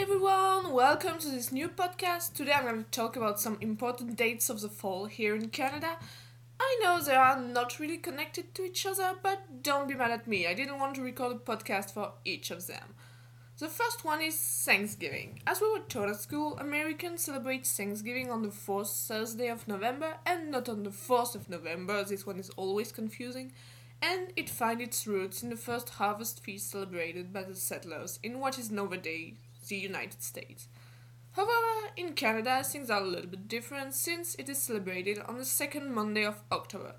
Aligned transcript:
everyone, 0.00 0.72
welcome 0.72 1.18
to 1.18 1.28
this 1.28 1.50
new 1.50 1.68
podcast. 1.68 2.32
Today 2.32 2.52
I'm 2.52 2.62
going 2.62 2.84
to 2.84 2.90
talk 2.92 3.16
about 3.16 3.40
some 3.40 3.58
important 3.60 4.14
dates 4.14 4.48
of 4.48 4.60
the 4.60 4.68
fall 4.68 5.06
here 5.06 5.34
in 5.34 5.48
Canada. 5.48 5.96
I 6.60 6.78
know 6.80 7.02
they 7.02 7.16
are 7.16 7.40
not 7.40 7.80
really 7.80 7.96
connected 7.96 8.54
to 8.54 8.62
each 8.62 8.86
other, 8.86 9.14
but 9.20 9.64
don't 9.64 9.88
be 9.88 9.96
mad 9.96 10.12
at 10.12 10.28
me. 10.28 10.46
I 10.46 10.54
didn't 10.54 10.78
want 10.78 10.94
to 10.94 11.02
record 11.02 11.32
a 11.32 11.38
podcast 11.40 11.94
for 11.94 12.12
each 12.24 12.52
of 12.52 12.68
them. 12.68 12.94
The 13.58 13.66
first 13.66 14.04
one 14.04 14.22
is 14.22 14.36
Thanksgiving. 14.64 15.40
As 15.44 15.60
we 15.60 15.68
were 15.68 15.84
taught 15.88 16.10
at 16.10 16.20
school, 16.20 16.56
Americans 16.58 17.22
celebrate 17.24 17.66
Thanksgiving 17.66 18.30
on 18.30 18.42
the 18.42 18.52
fourth 18.52 18.90
Thursday 18.90 19.48
of 19.48 19.66
November 19.66 20.18
and 20.24 20.52
not 20.52 20.68
on 20.68 20.84
the 20.84 20.90
4th 20.90 21.34
of 21.34 21.50
November. 21.50 22.04
This 22.04 22.24
one 22.24 22.38
is 22.38 22.50
always 22.50 22.92
confusing 22.92 23.50
and 24.00 24.32
it 24.36 24.48
finds 24.48 24.80
its 24.80 25.08
roots 25.08 25.42
in 25.42 25.50
the 25.50 25.56
first 25.56 25.88
harvest 25.88 26.44
feast 26.44 26.70
celebrated 26.70 27.32
by 27.32 27.42
the 27.42 27.56
settlers 27.56 28.20
in 28.22 28.38
what 28.38 28.60
is 28.60 28.70
nowadays 28.70 29.34
the 29.68 29.76
United 29.76 30.22
States. 30.22 30.68
However, 31.32 31.90
in 31.96 32.14
Canada, 32.14 32.62
things 32.64 32.90
are 32.90 33.02
a 33.02 33.06
little 33.06 33.30
bit 33.30 33.48
different 33.48 33.94
since 33.94 34.34
it 34.36 34.48
is 34.48 34.58
celebrated 34.58 35.20
on 35.20 35.38
the 35.38 35.44
second 35.44 35.94
Monday 35.94 36.24
of 36.24 36.42
October, 36.50 36.94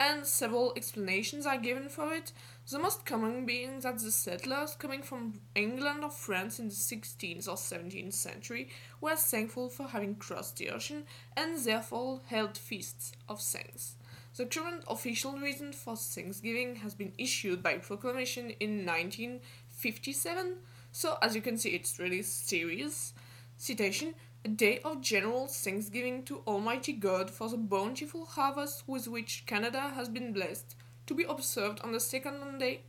and 0.00 0.26
several 0.26 0.72
explanations 0.76 1.46
are 1.46 1.58
given 1.58 1.88
for 1.88 2.12
it, 2.12 2.32
the 2.70 2.78
most 2.78 3.06
common 3.06 3.46
being 3.46 3.80
that 3.80 3.98
the 3.98 4.10
settlers 4.10 4.74
coming 4.74 5.02
from 5.02 5.40
England 5.54 6.02
or 6.02 6.10
France 6.10 6.58
in 6.58 6.68
the 6.68 6.74
16th 6.74 7.46
or 7.46 7.56
17th 7.56 8.14
century 8.14 8.68
were 9.00 9.14
thankful 9.14 9.68
for 9.68 9.88
having 9.88 10.16
crossed 10.16 10.56
the 10.56 10.70
ocean 10.70 11.04
and 11.36 11.58
therefore 11.64 12.20
held 12.26 12.56
feasts 12.56 13.12
of 13.28 13.40
thanks. 13.40 13.96
The 14.36 14.46
current 14.46 14.82
official 14.88 15.38
reason 15.38 15.72
for 15.72 15.94
Thanksgiving 15.94 16.76
has 16.76 16.94
been 16.94 17.12
issued 17.16 17.62
by 17.62 17.78
proclamation 17.78 18.50
in 18.58 18.84
1957, 18.84 20.56
so 20.94 21.18
as 21.20 21.34
you 21.34 21.42
can 21.42 21.58
see, 21.58 21.70
it's 21.70 21.98
really 21.98 22.22
serious. 22.22 23.14
Citation 23.56 24.14
A 24.44 24.48
day 24.48 24.78
of 24.84 25.00
general 25.00 25.48
thanksgiving 25.48 26.22
to 26.22 26.42
Almighty 26.46 26.92
God 26.92 27.32
for 27.32 27.48
the 27.48 27.56
bountiful 27.56 28.24
harvest 28.24 28.84
with 28.86 29.08
which 29.08 29.42
Canada 29.44 29.90
has 29.96 30.08
been 30.08 30.32
blessed, 30.32 30.76
to 31.06 31.14
be 31.14 31.24
observed 31.24 31.80
on 31.80 31.90
the 31.90 31.98
second 31.98 32.38
Monday 32.38 32.82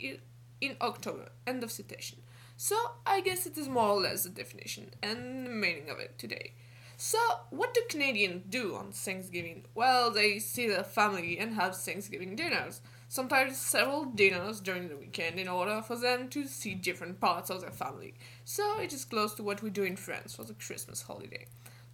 in 0.62 0.76
October. 0.82 1.30
End 1.48 1.64
of 1.64 1.72
citation. 1.72 2.20
So, 2.56 2.76
I 3.08 3.22
guess 3.22 3.48
it 3.48 3.58
is 3.58 3.68
more 3.68 3.90
or 3.90 4.02
less 4.02 4.24
the 4.24 4.30
definition 4.30 4.92
and 5.02 5.48
the 5.48 5.50
meaning 5.50 5.90
of 5.90 5.98
it 5.98 6.20
today. 6.20 6.54
So, 6.98 7.18
what 7.50 7.74
do 7.74 7.82
Canadians 7.90 8.44
do 8.48 8.76
on 8.76 8.92
Thanksgiving? 8.92 9.66
Well, 9.74 10.12
they 10.12 10.38
see 10.38 10.68
their 10.68 10.84
family 10.84 11.40
and 11.40 11.56
have 11.56 11.76
Thanksgiving 11.76 12.36
dinners, 12.36 12.82
sometimes 13.08 13.58
several 13.58 14.06
dinners 14.06 14.60
during 14.60 14.90
the 14.90 14.98
weekend 14.98 15.40
in 15.40 15.48
order 15.48 15.82
for 15.82 15.96
them 15.96 16.30
to 16.30 16.48
see 16.48 16.74
different 16.74 17.20
parts 17.20 17.50
of 17.50 17.62
their 17.62 17.72
family. 17.72 18.16
So, 18.44 18.80
it 18.80 18.94
is 18.94 19.06
close 19.06 19.34
to 19.36 19.44
what 19.44 19.62
we 19.62 19.70
do 19.70 19.84
in 19.84 19.96
France 19.96 20.36
for 20.36 20.44
the 20.44 20.54
Christmas 20.54 21.04
holiday. 21.04 21.46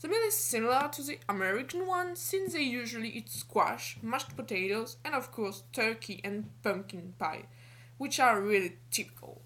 The 0.01 0.07
meal 0.07 0.21
is 0.25 0.35
similar 0.35 0.89
to 0.93 1.03
the 1.03 1.19
American 1.29 1.85
one 1.85 2.15
since 2.15 2.53
they 2.53 2.63
usually 2.63 3.09
eat 3.09 3.29
squash, 3.29 3.97
mashed 4.01 4.35
potatoes, 4.35 4.97
and 5.05 5.13
of 5.13 5.31
course 5.31 5.61
turkey 5.73 6.21
and 6.23 6.49
pumpkin 6.63 7.13
pie, 7.19 7.43
which 7.99 8.19
are 8.19 8.41
really 8.41 8.77
typical. 8.89 9.43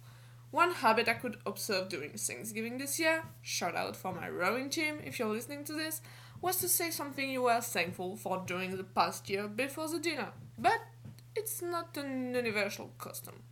One 0.52 0.72
habit 0.72 1.10
I 1.10 1.16
could 1.16 1.40
observe 1.46 1.90
during 1.90 2.12
Thanksgiving 2.12 2.78
this 2.78 2.98
year, 2.98 3.26
shout 3.42 3.76
out 3.76 3.98
for 3.98 4.14
my 4.14 4.30
rowing 4.30 4.70
team 4.70 5.00
if 5.04 5.20
you're 5.20 5.28
listening 5.28 5.66
to 5.66 5.74
this, 5.74 6.02
was 6.42 6.56
to 6.60 6.70
say 6.70 6.90
something 6.90 7.30
you 7.30 7.42
were 7.42 7.60
thankful 7.60 8.16
for 8.16 8.42
during 8.48 8.78
the 8.78 8.86
past 8.86 9.30
year 9.30 9.50
before 9.50 9.90
the 9.90 10.00
dinner. 10.00 10.30
But 10.58 10.80
it's 11.36 11.62
not 11.62 11.98
an 11.98 12.34
universal 12.34 12.92
custom. 12.98 13.44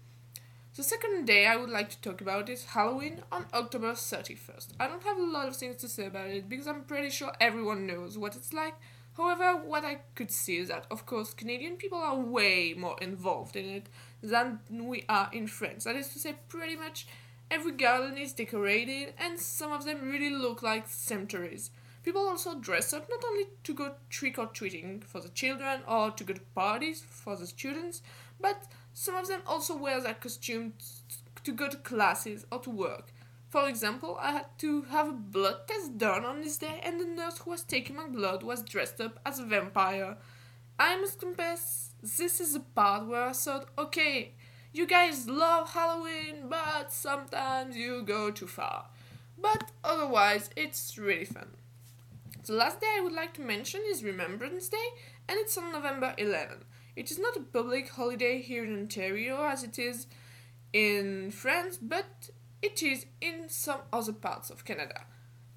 The 0.76 0.84
second 0.84 1.26
day 1.26 1.45
I 1.45 1.56
would 1.56 1.70
like 1.70 1.90
to 1.90 2.02
talk 2.02 2.22
about 2.22 2.50
is 2.50 2.66
Halloween 2.66 3.22
on 3.31 3.45
October 3.53 3.92
31st. 3.92 4.70
I 4.80 4.88
don't 4.88 5.03
have 5.03 5.17
a 5.17 5.23
lot 5.23 5.48
of 5.48 5.56
things 5.56 5.75
to 5.78 5.88
say 5.88 6.08
about 6.08 6.30
it 6.30 6.50
because 6.50 6.67
I'm 6.67 6.84
pretty 6.86 7.09
sure 7.09 7.31
everyone 7.40 7.86
knows 7.86 8.17
what 8.17 8.36
it's 8.36 8.53
like. 8.53 8.75
However, 9.16 9.56
what 9.58 9.86
I 9.86 10.00
could 10.16 10.31
see 10.31 10.58
is 10.58 10.70
that, 10.70 10.88
of 10.90 11.06
course, 11.06 11.36
Canadian 11.36 11.75
people 11.75 12.00
are 12.00 12.18
way 12.18 12.74
more 12.75 12.96
involved 13.00 13.56
in 13.56 13.66
it 13.66 13.88
than 14.24 14.62
we 14.72 15.06
are 15.07 15.30
in 15.31 15.46
France. 15.46 15.84
That 15.84 15.96
is 15.96 16.07
to 16.09 16.19
say, 16.19 16.36
pretty 16.47 16.75
much 16.75 17.06
every 17.52 17.74
garden 17.74 18.18
is 18.18 18.34
decorated, 18.34 19.13
and 19.19 19.40
some 19.40 19.72
of 19.72 19.86
them 19.86 20.09
really 20.09 20.31
look 20.31 20.63
like 20.63 20.88
cemeteries. 20.88 21.69
People 22.03 22.28
also 22.28 22.56
dress 22.59 22.91
up 22.94 23.09
not 23.09 23.24
only 23.24 23.46
to 23.64 23.74
go 23.74 23.96
trick 24.09 24.38
or 24.38 24.47
treating 24.47 25.02
for 25.02 25.22
the 25.22 25.30
children 25.30 25.81
or 25.88 26.12
to 26.12 26.24
go 26.24 26.34
to 26.34 26.41
parties 26.53 27.02
for 27.02 27.36
the 27.38 27.47
students, 27.47 28.02
but 28.41 28.68
some 28.94 29.16
of 29.16 29.28
them 29.28 29.41
also 29.47 29.75
wear 29.75 30.02
their 30.02 30.13
costumes 30.13 31.03
to 31.44 31.52
go 31.52 31.69
to 31.69 31.78
classes 31.78 32.46
or 32.52 32.59
to 32.59 32.69
work. 32.69 33.13
For 33.50 33.69
example, 33.69 34.18
I 34.19 34.31
had 34.31 34.46
to 34.59 34.81
have 34.84 35.08
a 35.08 35.13
blood 35.13 35.68
test 35.68 35.97
done 35.97 36.25
on 36.25 36.42
this 36.42 36.58
day, 36.58 36.80
and 36.84 37.00
the 37.00 37.06
nurse 37.06 37.38
who 37.38 37.52
was 37.52 37.62
taking 37.62 37.96
my 37.96 38.08
blood 38.08 38.44
was 38.44 38.63
dressed 38.63 39.00
up 39.00 39.19
as 39.25 39.40
a 39.40 39.46
vampire. 39.46 40.18
I 40.80 41.00
must 41.00 41.19
confess, 41.19 41.92
this 42.02 42.42
is 42.42 42.53
the 42.53 42.62
part 42.62 43.08
where 43.08 43.30
I 43.30 43.34
thought, 43.34 43.69
okay, 43.78 44.34
you 44.74 44.88
guys 44.88 45.30
love 45.30 45.72
Halloween, 45.72 46.50
but 46.50 46.92
sometimes 46.92 47.78
you 47.78 48.02
go 48.02 48.31
too 48.31 48.47
far. 48.47 48.88
But 49.38 49.72
otherwise, 49.84 50.50
it's 50.56 50.97
really 50.97 51.25
fun. 51.25 51.50
The 52.46 52.52
last 52.52 52.81
day 52.81 52.94
I 52.98 53.00
would 53.00 53.14
like 53.14 53.34
to 53.36 53.42
mention 53.42 53.80
is 53.88 54.04
Remembrance 54.04 54.68
Day, 54.68 54.86
and 55.30 55.40
it's 55.40 55.58
on 55.58 55.72
November 55.72 56.14
11. 56.18 56.66
It 56.94 57.09
is 57.09 57.18
not 57.18 57.38
a 57.38 57.40
public 57.40 57.88
holiday 57.88 58.42
here 58.42 58.66
in 58.66 58.78
Ontario 58.78 59.46
as 59.46 59.64
it 59.64 59.80
is 59.80 60.08
in 60.74 61.31
France, 61.31 61.78
but 61.81 62.31
it 62.62 62.84
is 62.84 63.06
in 63.22 63.48
some 63.48 63.80
other 63.94 64.12
parts 64.12 64.50
of 64.50 64.66
Canada, 64.66 65.06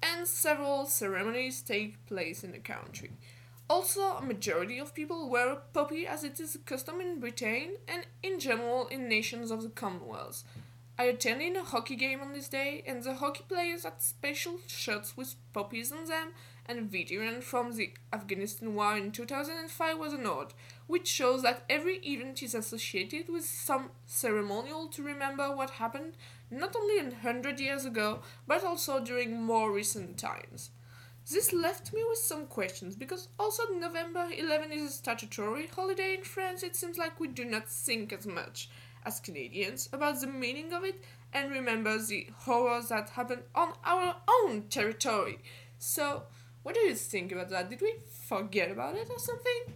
and 0.01 0.25
several 0.25 0.85
ceremonies 0.85 1.61
take 1.61 2.05
place 2.05 2.41
in 2.41 2.53
the 2.53 2.59
country. 2.59 3.11
Also, 3.69 4.15
a 4.15 4.21
majority 4.21 4.79
of 4.79 4.95
people 4.95 5.29
wear 5.29 5.49
a 5.49 5.57
poppy 5.57 6.07
as 6.07 6.23
it 6.23 6.39
is 6.39 6.55
a 6.55 6.59
custom 6.59 7.01
in 7.01 7.19
Britain 7.19 7.75
and 7.89 8.07
in 8.23 8.39
general 8.39 8.87
in 8.87 9.09
nations 9.09 9.51
of 9.51 9.61
the 9.61 9.69
Commonwealth. 9.69 10.45
I 10.99 11.03
attended 11.03 11.55
a 11.55 11.63
hockey 11.63 11.95
game 11.95 12.21
on 12.21 12.33
this 12.33 12.49
day, 12.49 12.83
and 12.87 13.03
the 13.03 13.13
hockey 13.13 13.43
players 13.47 13.83
had 13.83 14.01
special 14.01 14.59
shirts 14.65 15.15
with 15.15 15.35
poppies 15.53 15.91
on 15.91 16.05
them, 16.05 16.29
and 16.65 16.79
a 16.79 16.81
veteran 16.81 17.41
from 17.41 17.73
the 17.73 17.93
Afghanistan 18.11 18.73
War 18.73 18.97
in 18.97 19.11
2005 19.11 19.97
was 19.99 20.13
honored, 20.15 20.55
which 20.87 21.07
shows 21.07 21.43
that 21.43 21.63
every 21.69 21.97
event 21.97 22.41
is 22.41 22.55
associated 22.55 23.29
with 23.29 23.45
some 23.45 23.91
ceremonial 24.07 24.87
to 24.87 25.03
remember 25.03 25.55
what 25.55 25.69
happened 25.71 26.15
not 26.49 26.75
only 26.75 26.97
a 26.97 27.15
hundred 27.21 27.59
years 27.59 27.85
ago, 27.85 28.21
but 28.47 28.63
also 28.63 28.99
during 28.99 29.39
more 29.39 29.71
recent 29.71 30.17
times. 30.17 30.71
This 31.29 31.53
left 31.53 31.93
me 31.93 32.03
with 32.07 32.19
some 32.19 32.47
questions 32.47 32.95
because 32.95 33.27
also 33.37 33.63
November 33.73 34.27
11 34.35 34.71
is 34.71 34.81
a 34.81 34.89
statutory 34.89 35.67
holiday 35.67 36.15
in 36.15 36.23
France. 36.23 36.63
It 36.63 36.75
seems 36.75 36.97
like 36.97 37.19
we 37.19 37.27
do 37.27 37.43
not 37.43 37.67
think 37.67 38.13
as 38.13 38.25
much 38.25 38.69
as 39.07 39.21
Canadians 39.21 39.87
about 39.93 40.19
the 40.19 40.27
meaning 40.27 40.73
of 40.73 40.83
it 40.83 41.01
and 41.31 41.49
remember 41.49 41.97
the 41.97 42.27
horrors 42.39 42.89
that 42.89 43.09
happened 43.11 43.43
on 43.55 43.73
our 43.85 44.17
own 44.27 44.63
territory. 44.63 45.39
So, 45.79 46.23
what 46.63 46.75
do 46.75 46.81
you 46.81 46.93
think 46.93 47.31
about 47.31 47.49
that? 47.49 47.69
Did 47.69 47.81
we 47.81 47.95
forget 48.27 48.69
about 48.69 48.95
it 48.95 49.09
or 49.09 49.17
something? 49.17 49.75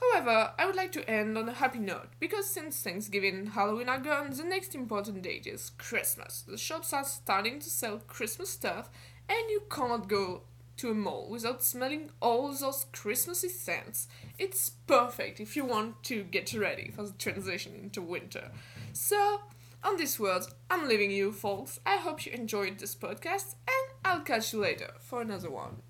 However, 0.00 0.52
I 0.58 0.66
would 0.66 0.76
like 0.76 0.92
to 0.92 1.08
end 1.08 1.36
on 1.36 1.48
a 1.48 1.52
happy 1.52 1.78
note 1.78 2.08
because 2.18 2.48
since 2.48 2.80
Thanksgiving 2.80 3.34
and 3.34 3.48
Halloween 3.50 3.88
are 3.88 3.98
gone, 3.98 4.30
the 4.30 4.44
next 4.44 4.74
important 4.74 5.22
date 5.22 5.46
is 5.46 5.70
Christmas. 5.76 6.44
The 6.46 6.58
shops 6.58 6.92
are 6.92 7.04
starting 7.04 7.58
to 7.60 7.70
sell 7.70 7.98
Christmas 8.06 8.50
stuff, 8.50 8.90
and 9.28 9.50
you 9.50 9.62
can't 9.70 10.08
go 10.08 10.42
to 10.76 10.90
a 10.90 10.94
mall 10.94 11.28
without 11.30 11.62
smelling 11.62 12.10
all 12.20 12.52
those 12.52 12.86
Christmassy 12.92 13.48
scents. 13.48 14.08
It's 14.38 14.70
perfect 14.86 15.40
if 15.40 15.56
you 15.56 15.64
want 15.64 16.02
to 16.04 16.24
get 16.24 16.52
ready 16.54 16.90
for 16.94 17.04
the 17.04 17.12
transition 17.12 17.74
into 17.74 18.02
winter. 18.02 18.50
So, 18.92 19.40
on 19.82 19.96
these 19.96 20.18
words, 20.18 20.48
I'm 20.70 20.88
leaving 20.88 21.10
you, 21.10 21.32
folks. 21.32 21.78
I 21.84 21.96
hope 21.96 22.24
you 22.24 22.32
enjoyed 22.32 22.78
this 22.78 22.94
podcast, 22.94 23.54
and 23.68 23.94
I'll 24.04 24.22
catch 24.22 24.52
you 24.52 24.60
later 24.60 24.92
for 25.00 25.20
another 25.20 25.50
one. 25.50 25.82